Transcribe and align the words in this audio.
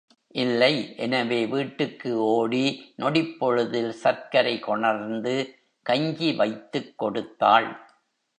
இல்லை 0.27 0.97
எனவே, 0.97 1.45
வீட்டுக்கு 1.45 2.23
ஓடி, 2.23 2.93
நொடிப்பொழுதில் 2.97 3.89
சர்க்கரை 3.89 4.59
கொணர்ந்து, 4.59 5.55
கஞ்சி 5.81 6.35
வைத்துக் 6.35 6.97
கொடுத்தாள். 6.97 7.89